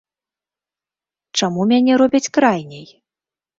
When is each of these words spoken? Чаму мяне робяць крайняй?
Чаму 1.41 1.61
мяне 1.73 2.01
робяць 2.05 2.25
крайняй? 2.41 2.91